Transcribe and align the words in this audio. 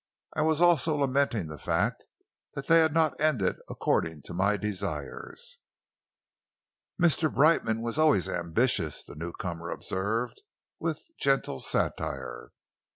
"I 0.35 0.41
was 0.41 0.59
also 0.61 0.95
lamenting 0.95 1.45
the 1.45 1.59
fact 1.59 2.07
that 2.55 2.65
they 2.65 2.79
had 2.79 2.91
not 2.91 3.13
ended 3.21 3.57
according 3.69 4.23
to 4.23 4.33
my 4.33 4.57
desires." 4.57 5.57
"Mr. 6.99 7.31
Brightman 7.31 7.83
was 7.83 7.99
always 7.99 8.27
ambitious," 8.27 9.03
the 9.03 9.13
newcomer 9.13 9.69
observed, 9.69 10.41
with 10.79 11.03
gentle 11.19 11.59
satire. 11.59 12.49